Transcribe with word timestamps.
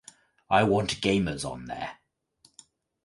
I 0.49 0.63
want 0.63 0.99
gamers 0.99 1.47
on 1.47 1.65
there. 1.65 1.99